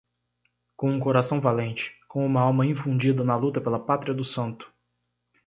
Com 0.75 0.93
um 0.93 0.99
coração 0.99 1.39
valente, 1.39 1.95
com 2.07 2.25
uma 2.25 2.41
alma 2.41 2.65
infundida 2.65 3.23
na 3.23 3.35
luta 3.35 3.61
pela 3.61 3.77
pátria 3.79 4.15
do 4.15 4.25
santo! 4.25 4.67